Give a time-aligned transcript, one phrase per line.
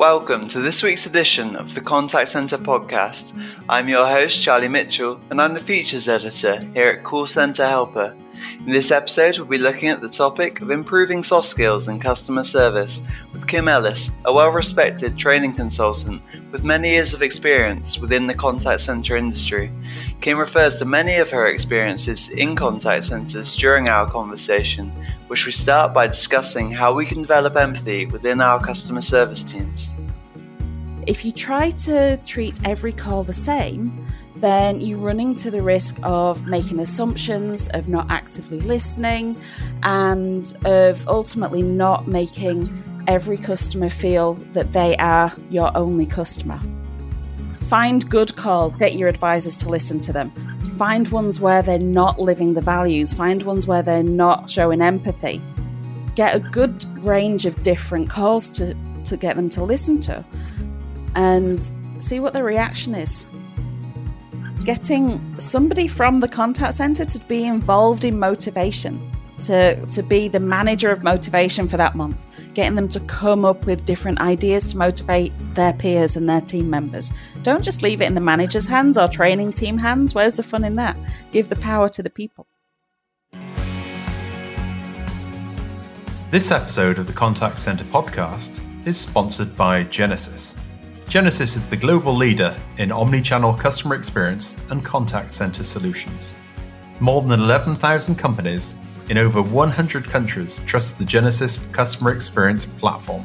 [0.00, 3.38] Welcome to this week's edition of the Contact Center podcast.
[3.68, 8.16] I'm your host, Charlie Mitchell, and I'm the features editor here at Call Center Helper.
[8.60, 12.44] In this episode, we'll be looking at the topic of improving soft skills in customer
[12.44, 13.02] service
[13.32, 16.22] with Kim Ellis, a well respected training consultant
[16.52, 19.70] with many years of experience within the contact center industry.
[20.20, 24.92] Kim refers to many of her experiences in contact centers during our conversation,
[25.28, 29.92] which we start by discussing how we can develop empathy within our customer service teams.
[31.06, 34.06] If you try to treat every call the same,
[34.40, 39.40] then you're running to the risk of making assumptions, of not actively listening,
[39.82, 42.72] and of ultimately not making
[43.06, 46.60] every customer feel that they are your only customer.
[47.62, 50.32] Find good calls, get your advisors to listen to them.
[50.76, 55.40] Find ones where they're not living the values, find ones where they're not showing empathy.
[56.14, 60.24] Get a good range of different calls to, to get them to listen to
[61.14, 63.26] and see what the reaction is
[64.64, 70.40] getting somebody from the contact center to be involved in motivation, to, to be the
[70.40, 74.76] manager of motivation for that month, getting them to come up with different ideas to
[74.76, 77.10] motivate their peers and their team members.
[77.42, 80.14] Don't just leave it in the manager's hands or training team hands.
[80.14, 80.96] Where's the fun in that?
[81.32, 82.46] Give the power to the people.
[86.30, 90.54] This episode of the Contact Center podcast is sponsored by Genesys.
[91.10, 96.34] Genesys is the global leader in omni-channel customer experience and contact center solutions.
[97.00, 98.74] More than 11,000 companies
[99.08, 103.24] in over 100 countries trust the Genesys customer experience platform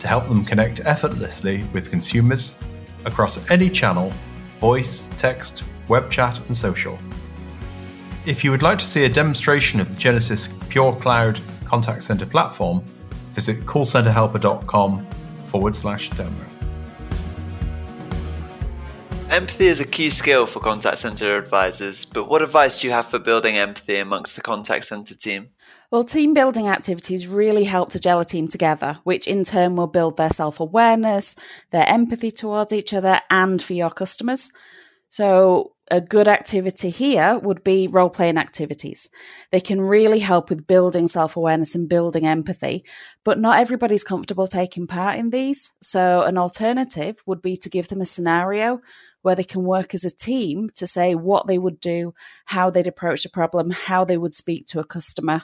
[0.00, 2.56] to help them connect effortlessly with consumers
[3.04, 4.12] across any channel
[4.58, 6.98] voice, text, web chat, and social.
[8.26, 12.26] If you would like to see a demonstration of the Genesys Pure Cloud Contact Center
[12.26, 12.82] platform,
[13.34, 15.06] visit callcenterhelper.com
[15.46, 16.53] forward slash demo.
[19.34, 23.08] Empathy is a key skill for contact center advisors, but what advice do you have
[23.08, 25.48] for building empathy amongst the contact center team?
[25.90, 29.88] Well, team building activities really help to gel a team together, which in turn will
[29.88, 31.34] build their self awareness,
[31.72, 34.52] their empathy towards each other, and for your customers.
[35.08, 39.10] So, a good activity here would be role playing activities.
[39.50, 42.84] They can really help with building self awareness and building empathy,
[43.24, 45.72] but not everybody's comfortable taking part in these.
[45.80, 48.80] So, an alternative would be to give them a scenario
[49.22, 52.14] where they can work as a team to say what they would do,
[52.44, 55.42] how they'd approach a problem, how they would speak to a customer.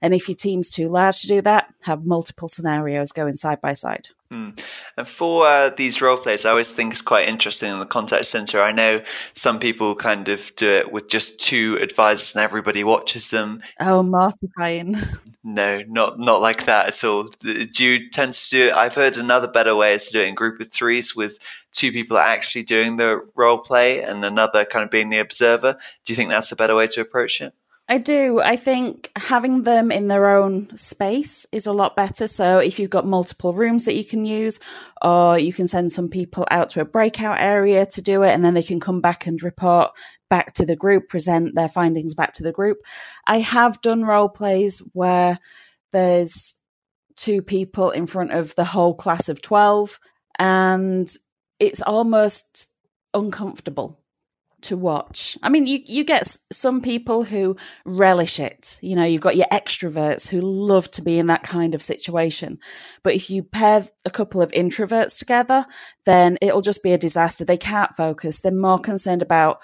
[0.00, 3.72] And if your team's too large to do that, have multiple scenarios going side by
[3.74, 4.08] side.
[4.30, 4.58] Mm.
[4.96, 8.26] And for uh, these role plays, I always think it's quite interesting in the contact
[8.26, 8.60] center.
[8.60, 9.02] I know
[9.34, 13.62] some people kind of do it with just two advisors and everybody watches them.
[13.80, 14.96] Oh, mortifying.
[15.44, 17.28] No, not not like that at all.
[17.42, 18.72] Do you tend to do it?
[18.72, 21.38] I've heard another better way is to do it in group of threes with
[21.70, 25.74] two people actually doing the role play and another kind of being the observer.
[26.04, 27.54] Do you think that's a better way to approach it?
[27.88, 28.40] I do.
[28.40, 32.26] I think having them in their own space is a lot better.
[32.26, 34.58] So if you've got multiple rooms that you can use,
[35.02, 38.44] or you can send some people out to a breakout area to do it, and
[38.44, 39.92] then they can come back and report
[40.28, 42.78] back to the group, present their findings back to the group.
[43.24, 45.38] I have done role plays where
[45.92, 46.54] there's
[47.14, 49.98] two people in front of the whole class of 12
[50.38, 51.10] and
[51.58, 52.68] it's almost
[53.14, 53.98] uncomfortable
[54.62, 55.36] to watch.
[55.42, 58.78] I mean, you you get some people who relish it.
[58.82, 62.58] You know, you've got your extroverts who love to be in that kind of situation.
[63.02, 65.66] But if you pair a couple of introverts together,
[66.04, 67.44] then it'll just be a disaster.
[67.44, 68.40] They can't focus.
[68.40, 69.60] They're more concerned about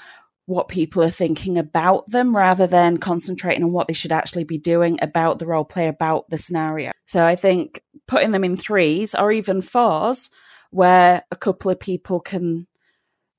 [0.46, 4.58] what people are thinking about them rather than concentrating on what they should actually be
[4.58, 6.90] doing about the role play, about the scenario.
[7.06, 10.30] So I think putting them in threes or even fours
[10.70, 12.66] where a couple of people can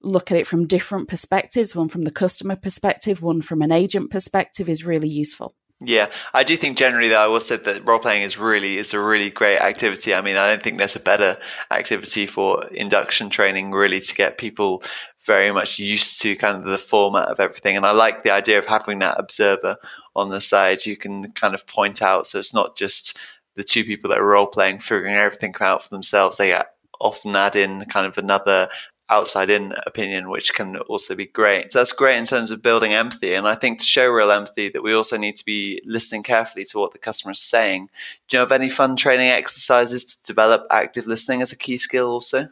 [0.04, 4.12] look at it from different perspectives one from the customer perspective one from an agent
[4.12, 5.56] perspective is really useful
[5.86, 8.94] yeah, I do think generally though I will say that role playing is really is
[8.94, 10.14] a really great activity.
[10.14, 11.38] I mean, I don't think there's a better
[11.72, 14.84] activity for induction training really to get people
[15.26, 17.76] very much used to kind of the format of everything.
[17.76, 19.76] And I like the idea of having that observer
[20.16, 20.86] on the side.
[20.86, 23.20] You can kind of point out so it's not just
[23.56, 26.38] the two people that are role playing figuring everything out for themselves.
[26.38, 26.64] They uh,
[27.02, 28.70] often add in kind of another
[29.10, 31.72] outside in opinion, which can also be great.
[31.72, 33.34] So that's great in terms of building empathy.
[33.34, 36.66] And I think to show real empathy, that we also need to be listening carefully
[36.66, 37.90] to what the customer is saying.
[38.28, 42.08] Do you have any fun training exercises to develop active listening as a key skill
[42.08, 42.48] also?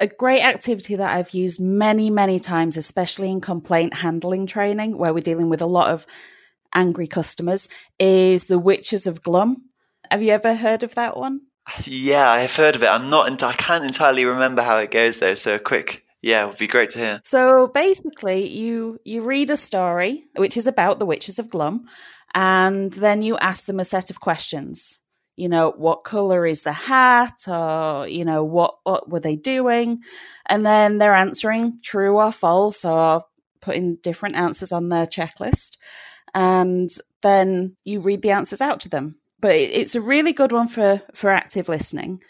[0.00, 5.12] A great activity that I've used many, many times, especially in complaint handling training, where
[5.12, 6.06] we're dealing with a lot of
[6.74, 7.68] angry customers,
[7.98, 9.68] is the Witches of Glum.
[10.10, 11.42] Have you ever heard of that one?
[11.84, 12.88] Yeah, I've heard of it.
[12.88, 13.42] I'm not.
[13.42, 15.34] I can't entirely remember how it goes though.
[15.34, 17.20] So quick yeah, it would be great to hear.
[17.24, 21.86] So basically, you you read a story which is about the witches of Glum,
[22.34, 24.98] and then you ask them a set of questions.
[25.36, 30.02] You know, what color is the hat, or you know, what what were they doing,
[30.46, 33.22] and then they're answering true or false, or
[33.60, 35.76] putting different answers on their checklist,
[36.34, 36.90] and
[37.22, 39.20] then you read the answers out to them.
[39.46, 42.20] But it's a really good one for for active listening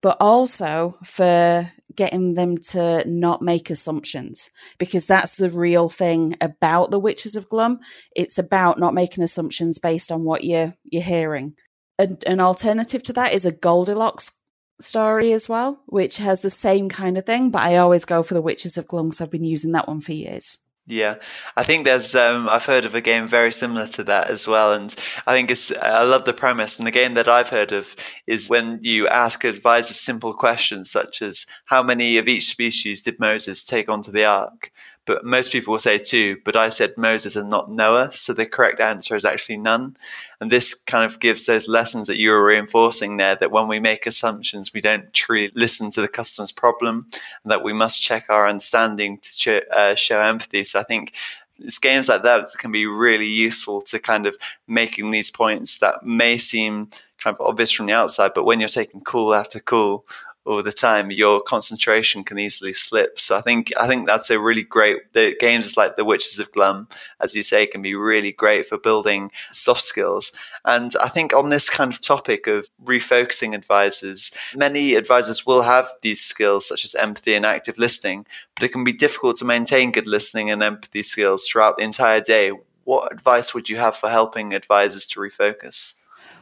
[0.00, 6.90] but also for getting them to not make assumptions because that's the real thing about
[6.90, 7.80] the witches of glum.
[8.16, 11.54] It's about not making assumptions based on what you're you're hearing.
[11.98, 14.32] An, an alternative to that is a goldilocks
[14.80, 18.34] story as well which has the same kind of thing but i always go for
[18.34, 21.14] the witches of glum because i've been using that one for years yeah,
[21.56, 22.14] I think there's.
[22.14, 24.94] Um, I've heard of a game very similar to that as well, and
[25.26, 25.72] I think it's.
[25.72, 26.76] I love the premise.
[26.78, 27.96] And the game that I've heard of
[28.26, 33.18] is when you ask advisors simple questions such as, "How many of each species did
[33.18, 34.72] Moses take onto the ark?"
[35.06, 36.38] But most people will say two.
[36.44, 39.96] But I said Moses and not Noah, so the correct answer is actually none.
[40.40, 43.80] And this kind of gives those lessons that you were reinforcing there that when we
[43.80, 47.06] make assumptions, we don't truly listen to the customer's problem,
[47.42, 50.64] and that we must check our understanding to uh, show empathy.
[50.64, 51.14] So I think
[51.58, 54.36] it's games like that can be really useful to kind of
[54.66, 56.90] making these points that may seem
[57.22, 60.04] kind of obvious from the outside, but when you're taking call after call
[60.46, 63.18] all the time, your concentration can easily slip.
[63.18, 65.12] So I think I think that's a really great.
[65.12, 66.86] The games like The Witches of Glum,
[67.20, 70.32] as you say, can be really great for building soft skills.
[70.64, 75.88] And I think on this kind of topic of refocusing advisors, many advisors will have
[76.02, 79.92] these skills such as empathy and active listening, but it can be difficult to maintain
[79.92, 82.52] good listening and empathy skills throughout the entire day.
[82.84, 85.94] What advice would you have for helping advisors to refocus?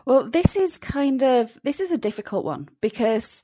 [0.05, 3.43] Well, this is kind of this is a difficult one because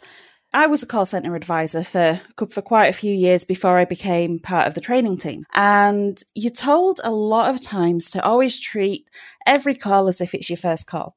[0.53, 4.39] I was a call center advisor for for quite a few years before I became
[4.39, 5.45] part of the training team.
[5.55, 9.09] And you're told a lot of times to always treat
[9.47, 11.17] every call as if it's your first call.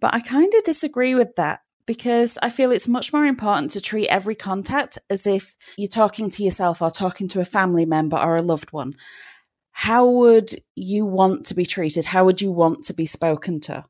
[0.00, 3.80] But I kind of disagree with that because I feel it's much more important to
[3.80, 8.16] treat every contact as if you're talking to yourself or talking to a family member
[8.16, 8.94] or a loved one.
[9.72, 12.06] How would you want to be treated?
[12.06, 13.84] How would you want to be spoken to?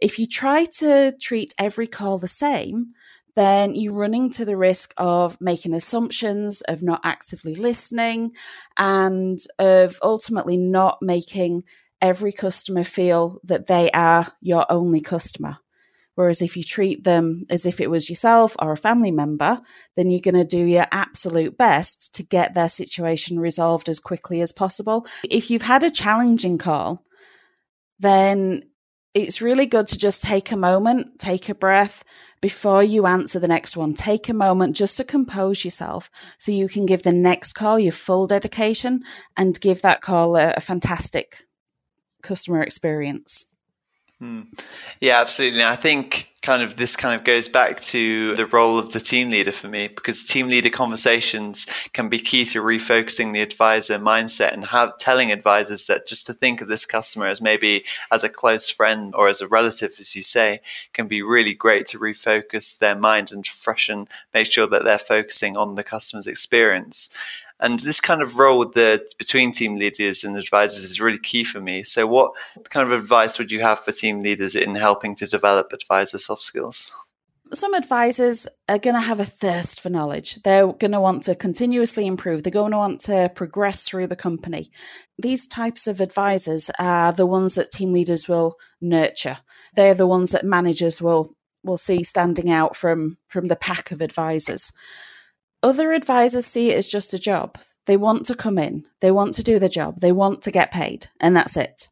[0.00, 2.92] If you try to treat every call the same,
[3.36, 8.32] then you're running to the risk of making assumptions, of not actively listening,
[8.76, 11.64] and of ultimately not making
[12.00, 15.58] every customer feel that they are your only customer.
[16.14, 19.58] Whereas if you treat them as if it was yourself or a family member,
[19.96, 24.40] then you're going to do your absolute best to get their situation resolved as quickly
[24.42, 25.06] as possible.
[25.30, 27.04] If you've had a challenging call,
[27.98, 28.64] then
[29.14, 32.04] it's really good to just take a moment, take a breath
[32.40, 33.92] before you answer the next one.
[33.92, 37.92] Take a moment just to compose yourself so you can give the next call your
[37.92, 39.02] full dedication
[39.36, 41.48] and give that call a, a fantastic
[42.22, 43.49] customer experience.
[44.20, 44.42] Hmm.
[45.00, 45.64] Yeah, absolutely.
[45.64, 49.30] I think kind of this kind of goes back to the role of the team
[49.30, 54.52] leader for me because team leader conversations can be key to refocusing the advisor mindset
[54.52, 58.28] and have telling advisors that just to think of this customer as maybe as a
[58.28, 60.60] close friend or as a relative as you say
[60.92, 65.56] can be really great to refocus their mind and freshen make sure that they're focusing
[65.56, 67.10] on the customer's experience
[67.60, 71.60] and this kind of role the between team leaders and advisors is really key for
[71.60, 71.84] me.
[71.84, 72.32] So, what
[72.70, 76.42] kind of advice would you have for team leaders in helping to develop advisor soft
[76.42, 76.90] skills?
[77.52, 80.36] Some advisors are going to have a thirst for knowledge.
[80.42, 82.44] They're going to want to continuously improve.
[82.44, 84.68] They're going to want to progress through the company.
[85.18, 89.38] These types of advisors are the ones that team leaders will nurture.
[89.74, 94.00] They're the ones that managers will will see standing out from from the pack of
[94.00, 94.72] advisors.
[95.62, 97.58] Other advisors see it as just a job.
[97.86, 100.70] They want to come in, they want to do the job, they want to get
[100.70, 101.88] paid, and that's it.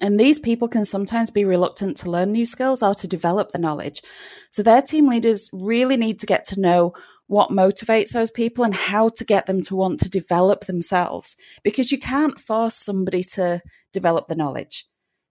[0.00, 3.58] And these people can sometimes be reluctant to learn new skills or to develop the
[3.58, 4.02] knowledge.
[4.50, 6.92] So their team leaders really need to get to know
[7.28, 11.92] what motivates those people and how to get them to want to develop themselves because
[11.92, 13.60] you can't force somebody to
[13.92, 14.86] develop the knowledge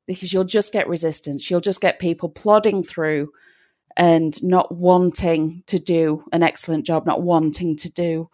[0.08, 1.52] because you'll just get resistance.
[1.52, 3.32] You'll just get people plodding through
[3.98, 8.30] and not wanting to do an excellent job, not wanting to do,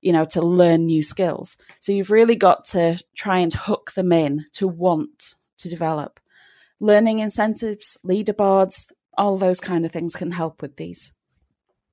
[0.00, 1.56] you know, to learn new skills.
[1.80, 6.20] So you've really got to try and hook them in to want to develop.
[6.80, 11.14] Learning incentives, leaderboards, all those kind of things can help with these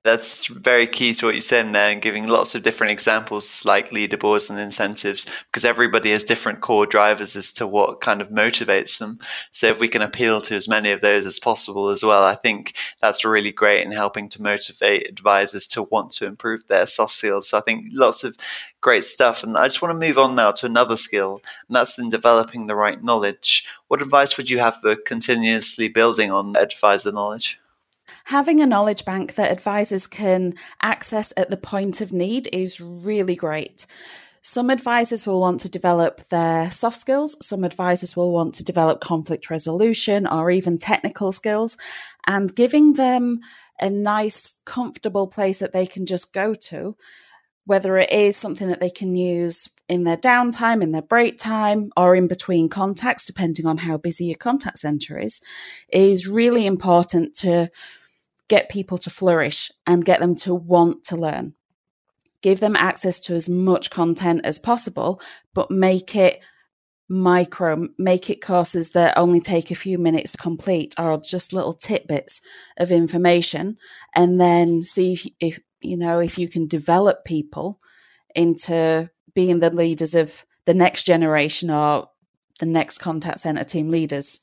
[0.08, 3.90] That's very key to what you said there and giving lots of different examples like
[3.90, 8.96] leaderboards and incentives because everybody has different core drivers as to what kind of motivates
[8.96, 9.18] them.
[9.52, 12.36] So if we can appeal to as many of those as possible as well, I
[12.36, 17.14] think that's really great in helping to motivate advisors to want to improve their soft
[17.14, 17.50] skills.
[17.50, 18.34] So I think lots of
[18.80, 19.42] great stuff.
[19.42, 22.66] And I just want to move on now to another skill, and that's in developing
[22.66, 23.66] the right knowledge.
[23.88, 27.60] What advice would you have for continuously building on advisor knowledge?
[28.24, 33.36] Having a knowledge bank that advisors can access at the point of need is really
[33.36, 33.86] great.
[34.42, 39.00] Some advisors will want to develop their soft skills, some advisors will want to develop
[39.00, 41.76] conflict resolution or even technical skills,
[42.26, 43.40] and giving them
[43.80, 46.96] a nice, comfortable place that they can just go to,
[47.66, 51.92] whether it is something that they can use in their downtime, in their break time,
[51.96, 55.40] or in between contacts, depending on how busy your contact center is,
[55.92, 57.70] is really important to
[58.48, 61.54] get people to flourish and get them to want to learn.
[62.42, 65.20] Give them access to as much content as possible,
[65.54, 66.40] but make it
[67.08, 71.72] micro, make it courses that only take a few minutes to complete or just little
[71.72, 72.40] tidbits
[72.76, 73.76] of information.
[74.14, 77.80] And then see if, if you know, if you can develop people
[78.34, 82.08] into being the leaders of the next generation or
[82.60, 84.40] the next contact center team leaders.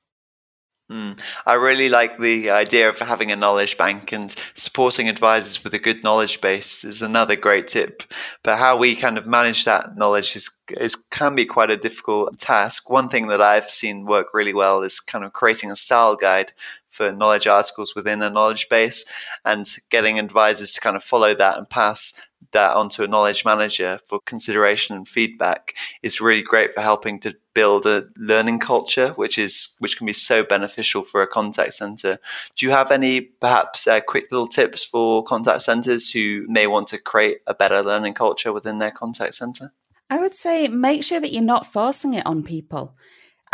[0.92, 1.20] Mm.
[1.48, 5.80] I really like the idea of having a knowledge bank and supporting advisors with a
[5.80, 8.04] good knowledge base is another great tip.
[8.44, 12.38] But how we kind of manage that knowledge is, is can be quite a difficult
[12.40, 12.90] task.
[12.90, 16.54] One thing that I've seen work really well is kind of creating a style guide
[16.90, 19.04] for knowledge articles within a knowledge base
[19.44, 22.14] and getting advisors to kind of follow that and pass
[22.54, 27.34] that onto a knowledge manager for consideration and feedback is really great for helping to
[27.54, 32.18] build a learning culture which is which can be so beneficial for a contact center
[32.56, 36.88] do you have any perhaps uh, quick little tips for contact centers who may want
[36.88, 39.72] to create a better learning culture within their contact center
[40.10, 42.96] i would say make sure that you're not forcing it on people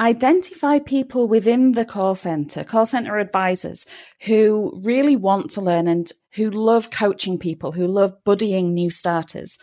[0.02, 3.86] identify people within the call center, call center advisors
[4.26, 9.60] who really want to learn and who love coaching people, who love buddying new starters,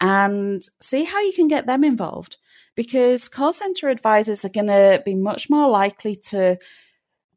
[0.00, 2.36] and see how you can get them involved.
[2.74, 6.58] Because call center advisors are going to be much more likely to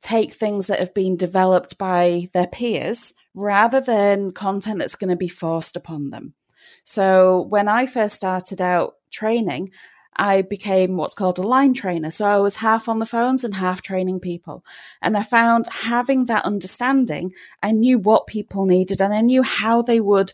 [0.02, 5.16] take things that have been developed by their peers rather than content that's going to
[5.16, 6.34] be forced upon them.
[6.84, 9.72] So when I first started out training,
[10.20, 12.12] I became what's called a line trainer.
[12.12, 14.66] So I was half on the phones and half training people.
[15.02, 17.32] And I found having that understanding,
[17.64, 20.34] I knew what people needed and I knew how they would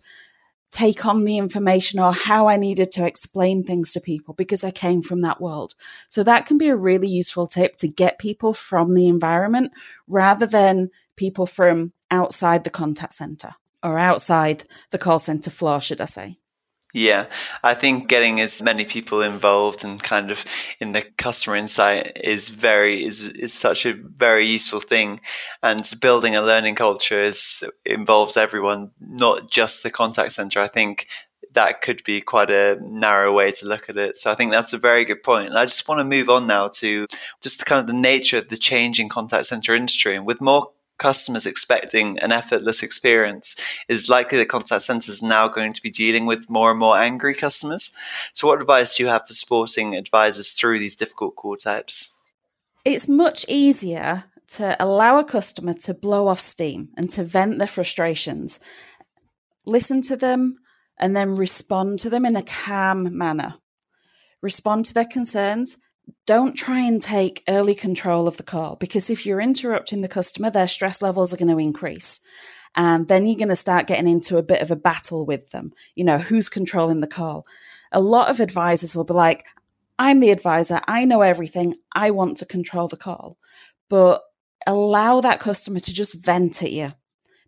[0.72, 4.72] take on the information or how I needed to explain things to people because I
[4.72, 5.76] came from that world.
[6.10, 9.72] So that can be a really useful tip to get people from the environment
[10.08, 13.56] rather than people from outside the contact center
[13.86, 16.36] or outside the call center floor, should I say.
[16.94, 17.26] Yeah,
[17.62, 20.46] I think getting as many people involved and kind of
[20.80, 25.20] in the customer insight is very is is such a very useful thing,
[25.62, 30.62] and building a learning culture is involves everyone, not just the contact center.
[30.62, 31.08] I think
[31.52, 34.16] that could be quite a narrow way to look at it.
[34.16, 35.50] So I think that's a very good point.
[35.50, 37.08] And I just want to move on now to
[37.42, 40.16] just kind of the nature of the changing contact center industry.
[40.16, 43.56] And with more customers expecting an effortless experience
[43.88, 46.98] is likely the contact centers are now going to be dealing with more and more
[46.98, 47.92] angry customers.
[48.34, 52.12] So, what advice do you have for supporting advisors through these difficult call types?
[52.86, 57.68] It's much easier to allow a customer to blow off steam and to vent their
[57.68, 58.60] frustrations,
[59.66, 60.60] listen to them,
[61.00, 63.56] and then respond to them in a calm manner.
[64.42, 65.78] Respond to their concerns
[66.26, 70.50] don't try and take early control of the call because if you're interrupting the customer,
[70.50, 72.20] their stress levels are going to increase.
[72.76, 75.72] And then you're going to start getting into a bit of a battle with them.
[75.96, 77.46] You know, who's controlling the call?
[77.92, 79.46] A lot of advisors will be like,
[79.98, 80.82] I'm the advisor.
[80.88, 81.76] I know everything.
[81.94, 83.38] I want to control the call.
[83.90, 84.22] But
[84.68, 86.92] allow that customer to just vent at you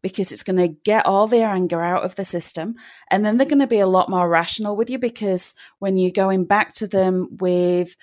[0.02, 2.76] because it's going to get all their anger out of the system.
[3.12, 6.12] And then they're going to be a lot more rational with you because when you're
[6.12, 7.96] going back to them with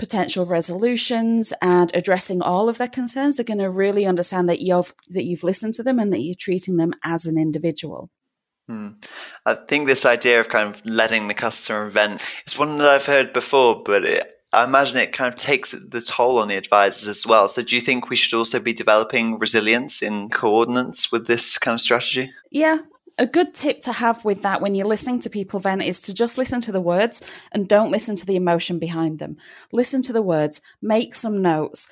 [0.00, 4.94] potential resolutions and addressing all of their concerns, they're going to really understand that you've
[5.10, 8.10] that you've listened to them and that you're treating them as an individual.
[8.66, 8.88] Hmm.
[9.44, 13.04] I think this idea of kind of letting the customer vent is one that I've
[13.04, 17.06] heard before, but it, I imagine it kind of takes the toll on the advisors
[17.06, 17.48] as well.
[17.48, 21.74] So, do you think we should also be developing resilience in coordinates with this kind
[21.74, 22.30] of strategy?
[22.50, 22.78] Yeah,
[23.20, 26.14] a good tip to have with that when you're listening to people then is to
[26.14, 27.22] just listen to the words
[27.52, 29.36] and don't listen to the emotion behind them.
[29.72, 31.88] Listen to the words, make some notes,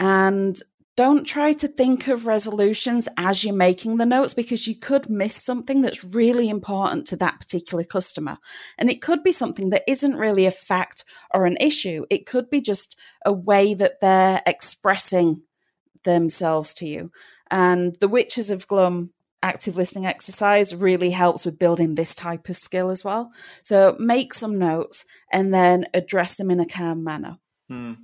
[0.00, 0.60] and
[0.96, 5.36] don't try to think of resolutions as you're making the notes because you could miss
[5.36, 8.38] something that's really important to that particular customer.
[8.76, 12.06] And it could be something that isn't really a fact or an issue.
[12.10, 15.42] It could be just a way that they're expressing
[16.02, 17.12] themselves to you.
[17.50, 22.56] And the Witches of Glum active listening exercise really helps with building this type of
[22.56, 23.30] skill as well.
[23.62, 27.38] So make some notes and then address them in a calm manner.
[27.68, 27.94] Hmm.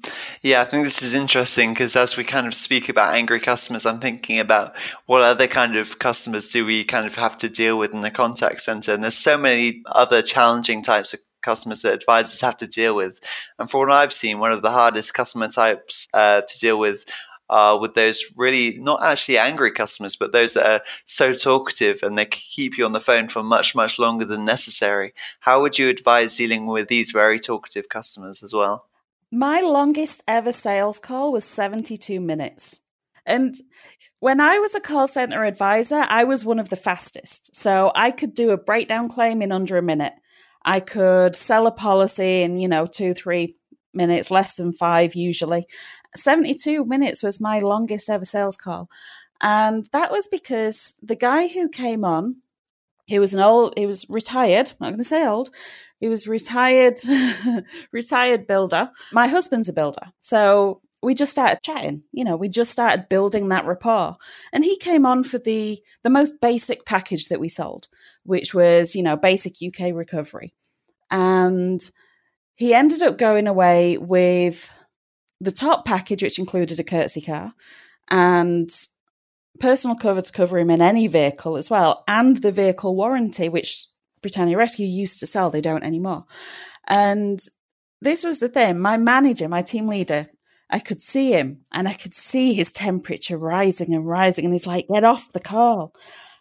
[0.42, 3.86] Yeah, I think this is interesting because as we kind of speak about angry customers,
[3.86, 4.74] I'm thinking about
[5.06, 8.10] what other kind of customers do we kind of have to deal with in the
[8.10, 8.92] contact center.
[8.92, 13.20] And there's so many other challenging types of customers that advisors have to deal with.
[13.58, 17.04] And for what I've seen, one of the hardest customer types uh, to deal with
[17.52, 22.16] are with those really not actually angry customers, but those that are so talkative and
[22.16, 25.12] they keep you on the phone for much, much longer than necessary.
[25.40, 28.86] How would you advise dealing with these very talkative customers as well?
[29.30, 32.80] My longest ever sales call was 72 minutes.
[33.24, 33.54] And
[34.20, 37.54] when I was a call center advisor, I was one of the fastest.
[37.54, 40.14] So I could do a breakdown claim in under a minute.
[40.64, 43.54] I could sell a policy in, you know, two, three
[43.94, 45.64] minutes, less than five usually.
[46.14, 48.88] 72 minutes was my longest ever sales call.
[49.40, 52.42] And that was because the guy who came on,
[53.06, 55.50] he was an old, he was retired, I'm not going to say old,
[55.98, 56.98] he was retired,
[57.92, 58.90] retired builder.
[59.12, 60.12] My husband's a builder.
[60.20, 64.16] So we just started chatting you know we just started building that rapport
[64.52, 67.88] and he came on for the the most basic package that we sold
[68.22, 70.54] which was you know basic uk recovery
[71.10, 71.90] and
[72.54, 74.72] he ended up going away with
[75.42, 77.52] the top package which included a courtesy car
[78.10, 78.70] and
[79.60, 83.86] personal cover to cover him in any vehicle as well and the vehicle warranty which
[84.22, 86.24] Britannia Rescue used to sell, they don't anymore.
[86.88, 87.40] And
[88.00, 90.28] this was the thing my manager, my team leader,
[90.70, 94.44] I could see him and I could see his temperature rising and rising.
[94.44, 95.94] And he's like, get off the call.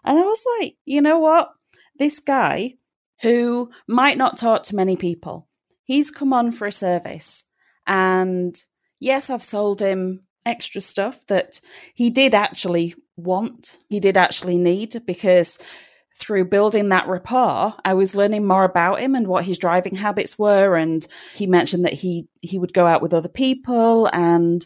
[0.05, 1.51] And I was like, you know what?
[1.98, 2.75] This guy
[3.22, 5.48] who might not talk to many people,
[5.84, 7.46] he's come on for a service.
[7.86, 8.55] And
[9.01, 11.60] yes, I've sold him extra stuff that
[11.93, 15.60] he did actually want, he did actually need because
[16.16, 20.37] through building that rapport, I was learning more about him and what his driving habits
[20.37, 20.75] were.
[20.75, 24.66] And he mentioned that he he would go out with other people, and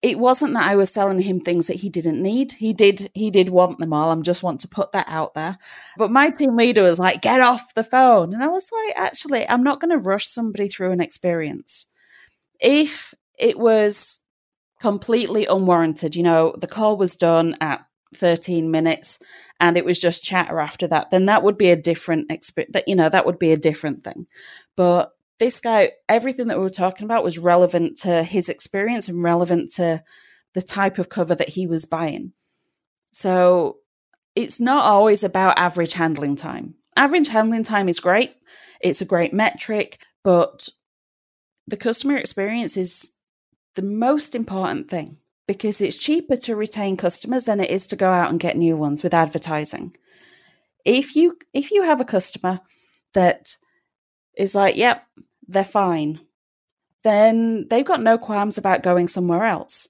[0.00, 2.52] it wasn't that I was selling him things that he didn't need.
[2.52, 4.10] He did he did want them all.
[4.10, 5.58] I'm just want to put that out there.
[5.98, 9.46] But my team leader was like, "Get off the phone," and I was like, "Actually,
[9.48, 11.86] I'm not going to rush somebody through an experience.
[12.58, 14.20] If it was."
[14.80, 19.18] completely unwarranted you know the call was done at 13 minutes
[19.58, 22.86] and it was just chatter after that then that would be a different experience that
[22.86, 24.26] you know that would be a different thing
[24.76, 29.22] but this guy everything that we were talking about was relevant to his experience and
[29.22, 30.02] relevant to
[30.54, 32.32] the type of cover that he was buying
[33.12, 33.78] so
[34.34, 38.34] it's not always about average handling time average handling time is great
[38.80, 40.68] it's a great metric but
[41.66, 43.15] the customer experience is
[43.76, 48.10] the most important thing because it's cheaper to retain customers than it is to go
[48.10, 49.92] out and get new ones with advertising.
[50.84, 52.60] If you if you have a customer
[53.14, 53.56] that
[54.36, 55.06] is like, yep,
[55.46, 56.18] they're fine,
[57.04, 59.88] then they've got no qualms about going somewhere else.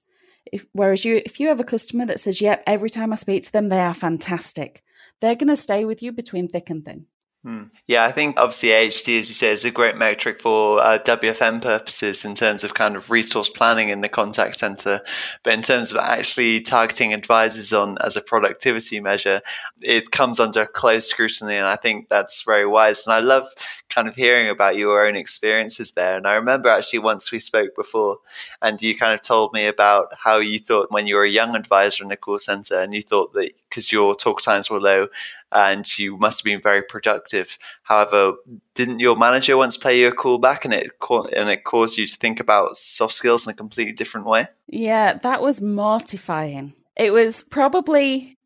[0.52, 3.42] If, whereas you if you have a customer that says, yep, every time I speak
[3.44, 4.82] to them, they are fantastic,
[5.20, 7.06] they're going to stay with you between thick and thin.
[7.46, 7.66] Hmm.
[7.86, 11.62] Yeah, I think obviously AHT, as you say, is a great metric for uh, WFM
[11.62, 15.00] purposes in terms of kind of resource planning in the contact center.
[15.44, 19.42] But in terms of actually targeting advisors on as a productivity measure,
[19.80, 21.54] it comes under close scrutiny.
[21.54, 23.04] And I think that's very wise.
[23.06, 23.46] And I love
[23.90, 26.16] kind of hearing about your own experiences there.
[26.16, 28.18] And I remember actually once we spoke before,
[28.60, 31.54] and you kind of told me about how you thought when you were a young
[31.54, 35.06] advisor in the call center and you thought that because your talk times were low,
[35.52, 37.58] and you must have been very productive.
[37.82, 38.34] However,
[38.74, 40.90] didn't your manager once play you a call back and it
[41.36, 44.48] and it caused you to think about soft skills in a completely different way?
[44.68, 46.74] Yeah, that was mortifying.
[46.96, 48.36] It was probably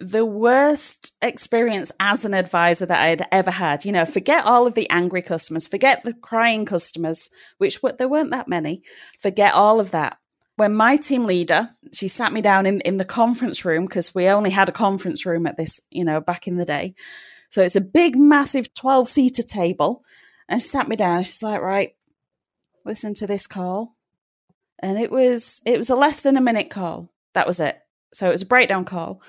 [0.00, 3.84] the worst experience as an advisor that I'd ever had.
[3.84, 8.30] You know, forget all of the angry customers, forget the crying customers, which there weren't
[8.30, 8.82] that many.
[9.18, 10.18] Forget all of that
[10.56, 14.28] when my team leader she sat me down in, in the conference room because we
[14.28, 16.94] only had a conference room at this you know back in the day.
[17.50, 20.02] So it's a big massive 12 seater table.
[20.48, 21.92] And she sat me down she's like right
[22.84, 23.94] listen to this call.
[24.80, 27.10] And it was it was a less than a minute call.
[27.34, 27.78] That was it.
[28.12, 29.22] So it was a breakdown call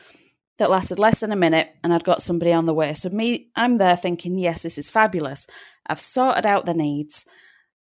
[0.57, 2.93] that lasted less than a minute and i'd got somebody on the way.
[2.93, 5.47] So me i'm there thinking yes this is fabulous.
[5.88, 7.25] I've sorted out the needs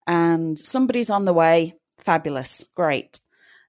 [0.07, 1.75] and somebody's on the way.
[1.99, 2.65] Fabulous.
[2.75, 3.19] Great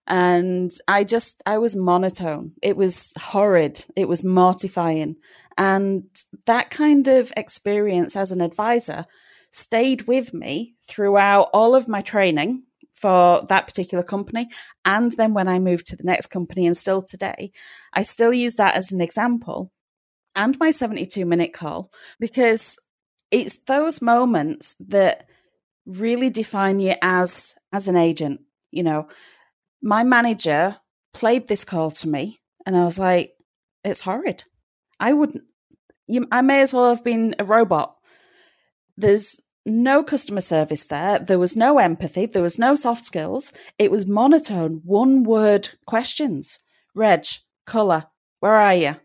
[0.07, 2.55] And I just, I was monotone.
[2.63, 3.85] It was horrid.
[3.97, 5.17] It was mortifying.
[5.57, 6.05] And
[6.47, 9.07] that kind of experience as an advisor
[9.53, 14.49] stayed with me throughout all of my training for that particular company.
[14.85, 17.53] And then when I moved to the next company and still today,
[17.93, 19.71] I still use that as an example
[20.35, 22.79] and my 72 minute call because
[23.31, 25.29] it's those moments that
[25.87, 29.09] really define you as as an agent you know
[29.83, 30.77] my manager
[31.13, 33.35] played this call to me and i was like
[33.85, 34.45] it's horrid.
[34.99, 35.45] I wouldn't
[36.07, 37.97] you, i may as well have been a robot.
[38.97, 41.19] There's no customer service there.
[41.19, 42.27] There was no empathy.
[42.27, 43.53] There was no soft skills.
[43.79, 46.61] It was monotone one word questions.
[46.95, 47.25] Reg
[47.67, 48.07] color
[48.41, 48.97] where are you?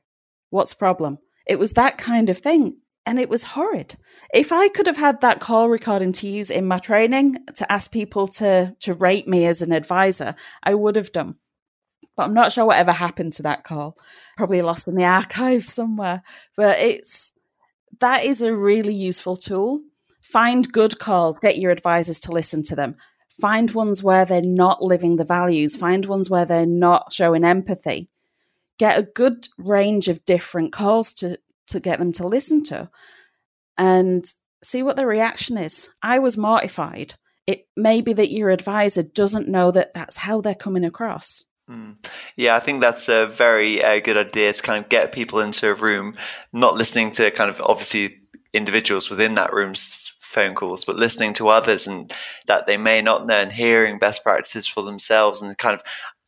[0.50, 1.18] What's the problem?
[1.46, 3.96] It was that kind of thing and it was horrid.
[4.34, 7.92] If I could have had that call recording to use in my training to ask
[7.92, 11.38] people to to rate me as an advisor, I would have done.
[12.16, 13.98] But I'm not sure whatever happened to that call.
[14.38, 16.24] Probably lost in the archives somewhere.
[16.56, 17.34] But it's
[18.00, 19.82] that is a really useful tool.
[20.22, 22.96] Find good calls, get your advisors to listen to them.
[23.30, 28.10] Find ones where they're not living the values, find ones where they're not showing empathy.
[28.78, 32.90] Get a good range of different calls to to get them to listen to
[33.78, 34.26] and
[34.64, 35.94] see what the reaction is.
[36.02, 37.16] I was mortified.
[37.48, 41.46] It may be that your advisor doesn't know that that's how they're coming across.
[41.70, 41.96] Mm.
[42.36, 45.70] Yeah, I think that's a very uh, good idea to kind of get people into
[45.70, 46.16] a room,
[46.54, 48.18] not listening to kind of obviously
[48.54, 52.14] individuals within that room's phone calls, but listening to others and
[52.48, 55.82] that they may not know and hearing best practices for themselves and kind of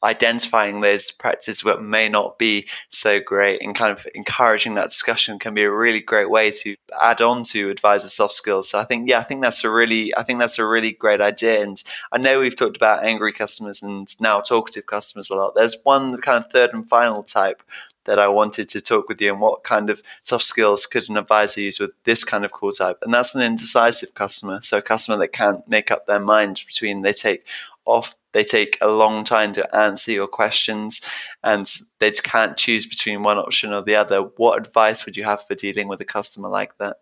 [0.04, 5.40] identifying those practices that may not be so great and kind of encouraging that discussion
[5.40, 8.70] can be a really great way to add on to advisor soft skills.
[8.70, 11.22] So I think, yeah, I think that's a really, I think that's a really great
[11.22, 11.64] idea.
[11.64, 11.82] And
[12.12, 15.56] I know we've talked about angry customers and now talkative customers a lot.
[15.56, 17.64] There's one kind of third and final type
[18.06, 21.18] that I wanted to talk with you and what kind of soft skills could an
[21.18, 23.00] advisor use with this kind of call type.
[23.02, 24.62] And that's an indecisive customer.
[24.62, 27.46] So a customer that can't make up their mind between they take
[27.86, 31.02] off they take a long time to answer your questions
[31.44, 34.22] and they just can't choose between one option or the other.
[34.38, 36.98] What advice would you have for dealing with a customer like that?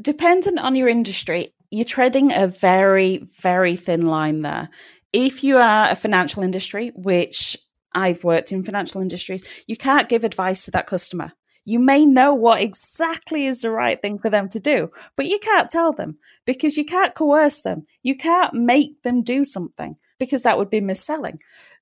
[0.00, 4.68] Dependent on your industry, you're treading a very, very thin line there.
[5.12, 7.56] If you are a financial industry, which
[7.94, 11.32] I've worked in financial industries, you can't give advice to that customer.
[11.64, 15.38] You may know what exactly is the right thing for them to do, but you
[15.38, 17.86] can't tell them because you can't coerce them.
[18.02, 21.38] You can't make them do something because that would be mis-selling.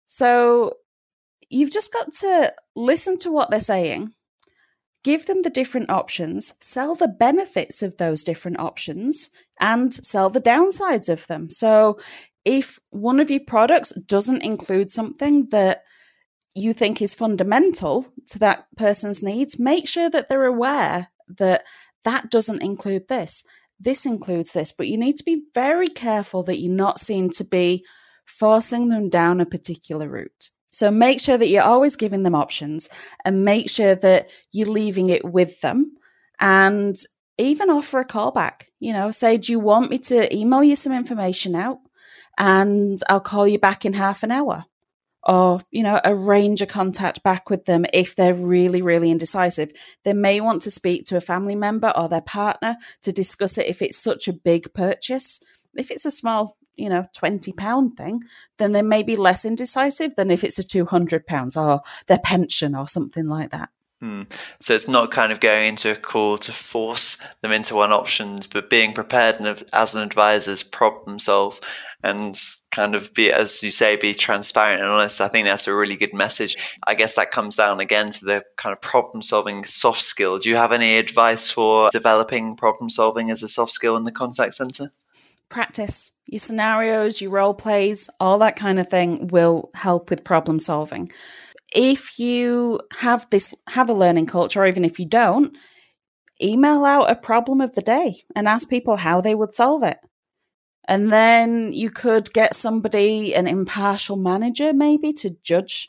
[0.06, 0.74] So
[1.48, 4.12] you've just got to listen to what they're saying,
[5.02, 10.40] give them the different options, sell the benefits of those different options, and sell the
[10.40, 11.50] downsides of them.
[11.50, 11.98] So
[12.44, 15.82] if one of your products doesn't include something that
[16.54, 21.64] you think is fundamental to that person's needs, make sure that they're aware that
[22.04, 23.44] that doesn't include this.
[23.80, 27.44] This includes this, but you need to be very careful that you're not seen to
[27.44, 27.84] be
[28.24, 30.50] forcing them down a particular route.
[30.70, 32.88] So make sure that you're always giving them options
[33.24, 35.96] and make sure that you're leaving it with them
[36.40, 36.96] and
[37.38, 38.64] even offer a callback.
[38.80, 41.78] You know, say, do you want me to email you some information out
[42.38, 44.64] and I'll call you back in half an hour?
[45.26, 49.70] Or, you know, arrange a contact back with them if they're really, really indecisive.
[50.02, 53.66] They may want to speak to a family member or their partner to discuss it
[53.66, 55.40] if it's such a big purchase.
[55.74, 58.22] If it's a small you know, twenty pound thing,
[58.58, 62.18] then they may be less indecisive than if it's a two hundred pounds or their
[62.18, 63.70] pension or something like that.
[64.00, 64.22] Hmm.
[64.60, 68.40] So it's not kind of going into a call to force them into one option,
[68.52, 71.58] but being prepared and as an advisor problem solve
[72.04, 72.38] and
[72.70, 75.20] kind of be, as you say, be transparent and honest.
[75.20, 76.56] I think that's a really good message.
[76.86, 80.38] I guess that comes down again to the kind of problem solving soft skill.
[80.38, 84.12] Do you have any advice for developing problem solving as a soft skill in the
[84.12, 84.92] contact center?
[85.54, 90.58] practice your scenarios, your role plays, all that kind of thing will help with problem
[90.58, 91.08] solving.
[91.74, 95.56] If you have this, have a learning culture, or even if you don't,
[96.42, 99.98] email out a problem of the day and ask people how they would solve it.
[100.86, 105.88] And then you could get somebody, an impartial manager, maybe to judge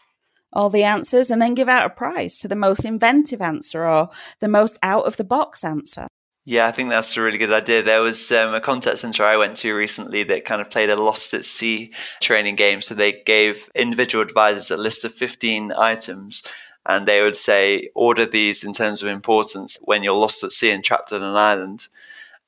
[0.53, 4.09] all the answers and then give out a prize to the most inventive answer or
[4.39, 6.07] the most out of the box answer.
[6.47, 7.81] Yeah, I think that's a really good idea.
[7.81, 10.95] There was um, a contact center I went to recently that kind of played a
[10.95, 12.81] lost at sea training game.
[12.81, 16.43] So they gave individual advisors a list of 15 items
[16.85, 20.69] and they would say, order these in terms of importance when you're lost at sea
[20.69, 21.87] and trapped on an island.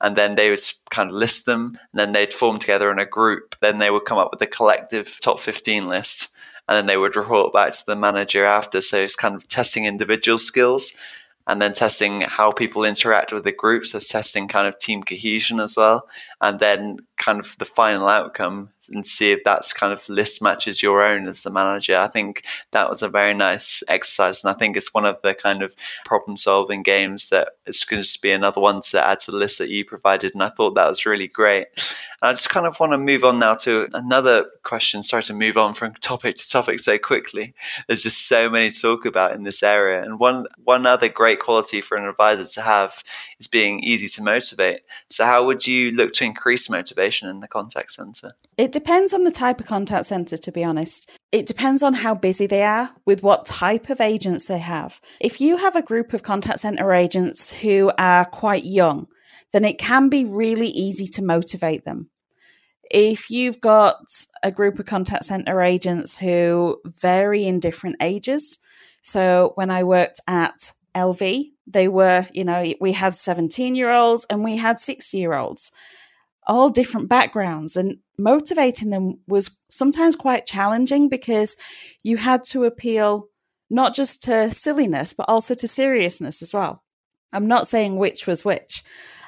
[0.02, 3.06] And then they would kind of list them and then they'd form together in a
[3.06, 3.56] group.
[3.62, 6.30] Then they would come up with a collective top 15 list
[6.68, 8.82] and then they would report back to the manager after.
[8.82, 10.94] So it's kind of testing individual skills
[11.48, 13.92] and then testing how people interact with the groups.
[13.92, 16.08] So testing kind of team cohesion as well,
[16.42, 20.82] and then kind of the final outcome and see if that's kind of list matches
[20.82, 21.98] your own as the manager.
[21.98, 25.34] I think that was a very nice exercise, and I think it's one of the
[25.34, 25.76] kind of
[26.06, 29.58] problem solving games that is going to be another one to add to the list
[29.58, 30.34] that you provided.
[30.34, 31.68] And I thought that was really great.
[32.22, 35.04] And I just kind of want to move on now to another question.
[35.04, 37.54] Sorry to move on from topic to topic so quickly.
[37.88, 40.02] There's just so many to talk about in this area.
[40.02, 43.04] And one one other great quality for an advisor to have
[43.40, 44.82] is being easy to motivate.
[45.10, 48.34] So how would you look to increase motivation in the contact center?
[48.58, 51.18] It depends on the type of contact center, to be honest.
[51.32, 55.00] It depends on how busy they are, with what type of agents they have.
[55.20, 59.08] If you have a group of contact center agents who are quite young,
[59.54, 62.10] then it can be really easy to motivate them.
[62.90, 63.98] If you've got
[64.44, 68.60] a group of contact center agents who vary in different ages,
[69.02, 74.26] so when I worked at LV, they were, you know, we had 17 year olds
[74.30, 75.72] and we had 60 year olds
[76.48, 81.58] all different backgrounds and motivating them was sometimes quite challenging because
[82.04, 83.28] you had to appeal
[83.70, 86.82] not just to silliness but also to seriousness as well.
[87.34, 88.84] I'm not saying which was which.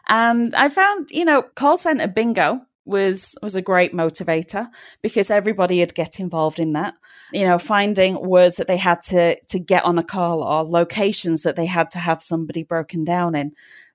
[0.07, 4.67] And i found you know call center bingo was was a great motivator
[5.03, 6.95] because everybody would get involved in that.
[7.33, 11.43] You know finding words that they had to to get on a call or locations
[11.43, 13.51] that they had to have somebody broken down in.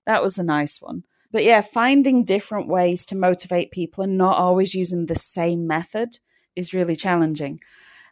[0.07, 1.05] That was a nice one
[1.35, 6.21] but yeah, finding different ways to motivate people and not always using the same method
[6.55, 7.59] is really challenging.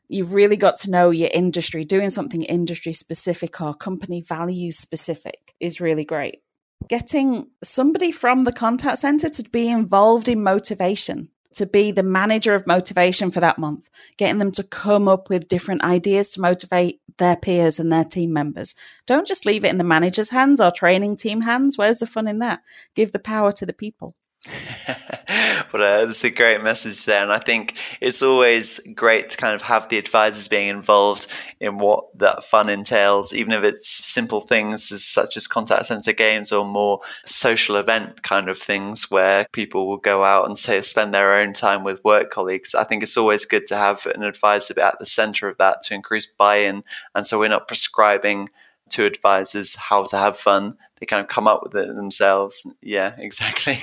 [0.08, 1.84] You've really got to know your industry.
[1.84, 6.40] Doing something industry specific or company value specific is really great.
[6.88, 12.54] Getting somebody from the contact center to be involved in motivation to be the manager
[12.54, 17.00] of motivation for that month, getting them to come up with different ideas to motivate
[17.18, 18.74] their peers and their team members.
[19.06, 21.76] Don't just leave it in the manager's hands or training team hands.
[21.76, 22.60] Where's the fun in that?
[22.94, 24.14] Give the power to the people.
[25.72, 29.62] well, it's a great message there, and I think it's always great to kind of
[29.62, 31.28] have the advisors being involved
[31.60, 36.12] in what that fun entails, even if it's simple things as, such as contact center
[36.12, 40.82] games or more social event kind of things where people will go out and say
[40.82, 42.74] spend their own time with work colleagues.
[42.74, 45.94] I think it's always good to have an advisor at the center of that to
[45.94, 46.82] increase buy-in,
[47.14, 48.48] and so we're not prescribing
[48.92, 52.64] to advisors how to have fun they kind of come up with it themselves.
[52.80, 53.76] Yeah, exactly.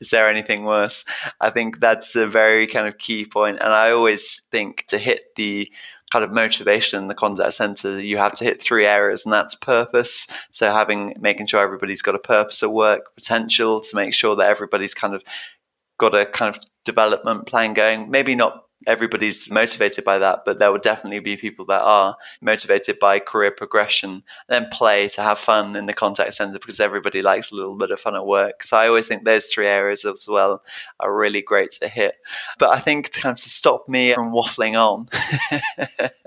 [0.00, 1.04] Is there anything worse?
[1.40, 3.58] I think that's a very kind of key point.
[3.60, 5.68] And I always think to hit the
[6.12, 9.56] kind of motivation in the contact center, you have to hit three areas, and that's
[9.56, 10.28] purpose.
[10.52, 14.48] So having making sure everybody's got a purpose at work, potential to make sure that
[14.48, 15.24] everybody's kind of
[15.98, 18.12] got a kind of development plan going.
[18.12, 22.98] Maybe not everybody's motivated by that, but there will definitely be people that are motivated
[22.98, 27.22] by career progression and then play to have fun in the contact center because everybody
[27.22, 28.62] likes a little bit of fun at work.
[28.62, 30.62] So I always think those three areas as well
[31.00, 32.14] are really great to hit.
[32.58, 35.08] But I think to kind of stop me from waffling on.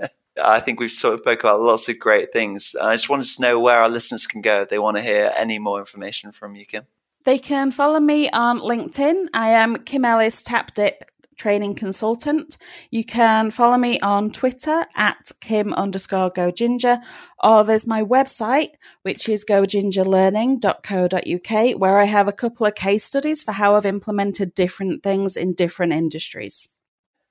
[0.41, 2.76] I think we've sort of spoke about lots of great things.
[2.80, 5.34] I just wanted to know where our listeners can go if they want to hear
[5.36, 6.84] any more information from you, Kim.
[7.26, 9.28] They can follow me on LinkedIn.
[9.34, 11.02] I am Kim Ellis Tapdip
[11.39, 12.56] training consultant.
[12.91, 16.99] You can follow me on Twitter at Kim underscore Go Ginger,
[17.41, 23.41] or there's my website, which is gogingerlearning.co.uk, where I have a couple of case studies
[23.41, 26.75] for how I've implemented different things in different industries.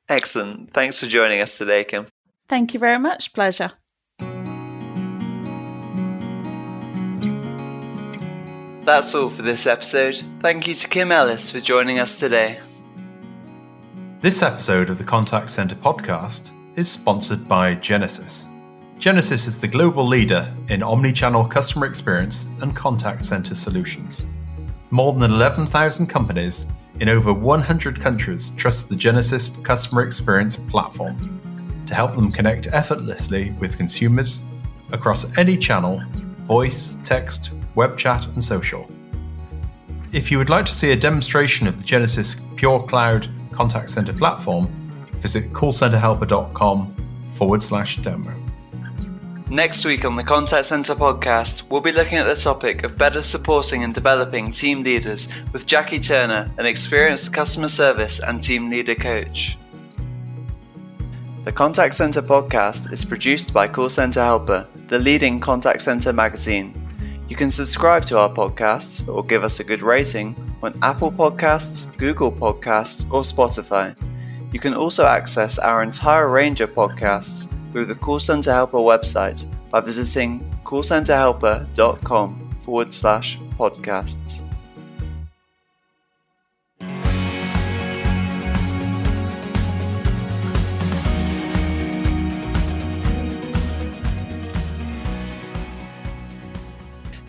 [0.09, 0.73] Excellent.
[0.73, 2.09] Thanks for joining us today, Kim.
[2.49, 3.33] Thank you very much.
[3.35, 3.75] Pleasure.
[8.89, 10.25] That's all for this episode.
[10.41, 12.59] Thank you to Kim Ellis for joining us today.
[14.21, 18.47] This episode of the Contact Center podcast is sponsored by Genesys.
[18.99, 24.27] Genesys is the global leader in omnichannel customer experience and contact center solutions.
[24.91, 26.67] More than 11,000 companies
[26.99, 33.53] in over 100 countries trust the Genesys customer experience platform to help them connect effortlessly
[33.61, 34.43] with consumers
[34.91, 36.03] across any channel
[36.41, 38.91] voice, text, web chat, and social.
[40.11, 44.13] If you would like to see a demonstration of the Genesys Pure Cloud contact center
[44.13, 44.69] platform,
[45.21, 46.95] visit callcenterhelper.com
[47.35, 48.33] forward slash demo.
[49.51, 53.21] Next week on the Contact Center podcast, we'll be looking at the topic of better
[53.21, 58.95] supporting and developing team leaders with Jackie Turner, an experienced customer service and team leader
[58.95, 59.59] coach.
[61.45, 66.88] The Contact Center podcast is produced by Call Center Helper, the leading contact center magazine.
[67.29, 71.85] You can subscribe to our podcasts or give us a good rating on Apple Podcasts,
[71.99, 73.95] Google Podcasts, or Spotify.
[74.51, 79.45] You can also access our entire range of podcasts through the Call Center Helper website
[79.71, 84.48] by visiting callcenterhelper.com forward slash podcasts.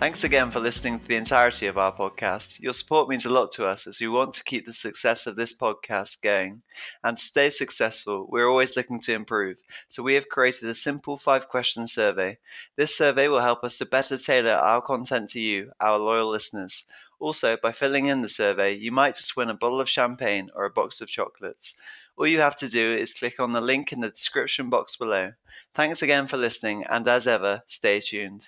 [0.09, 2.59] Thanks again for listening to the entirety of our podcast.
[2.59, 5.35] Your support means a lot to us as we want to keep the success of
[5.35, 6.63] this podcast going.
[7.03, 9.57] And to stay successful, we're always looking to improve.
[9.87, 12.39] So we have created a simple five question survey.
[12.75, 16.85] This survey will help us to better tailor our content to you, our loyal listeners.
[17.19, 20.65] Also, by filling in the survey, you might just win a bottle of champagne or
[20.65, 21.75] a box of chocolates.
[22.17, 25.33] All you have to do is click on the link in the description box below.
[25.75, 28.47] Thanks again for listening, and as ever, stay tuned.